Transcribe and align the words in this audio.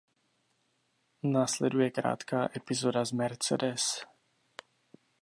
Následuje 1.23 1.91
krátká 1.91 2.49
epizoda 2.55 3.05
s 3.05 3.11
Mercedes. 3.11 4.01